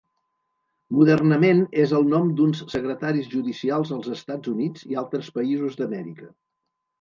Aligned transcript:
Modernament 0.99 1.59
és 1.83 1.93
el 1.99 2.07
nom 2.13 2.31
d'uns 2.39 2.63
secretaris 2.75 3.29
judicials 3.35 3.93
als 3.99 4.09
Estats 4.17 4.53
Units 4.55 4.89
i 4.95 4.99
altres 5.05 5.31
països 5.37 5.79
d'Amèrica. 5.83 6.33